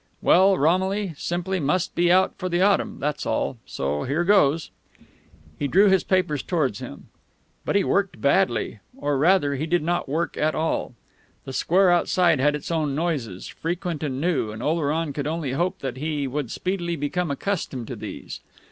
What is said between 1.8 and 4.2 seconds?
be out for the autumn, that's all. So